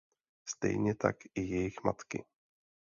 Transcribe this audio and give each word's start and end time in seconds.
Stejně 0.49 0.95
tak 0.95 1.15
i 1.35 1.41
jejich 1.41 1.83
matky. 1.83 2.25